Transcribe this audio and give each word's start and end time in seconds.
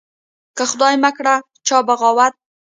که 0.57 0.63
خدای 0.71 0.95
مکړه 1.03 1.35
چا 1.67 1.77
بغاوت 1.87 2.33